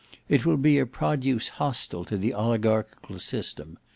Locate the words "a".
0.79-0.87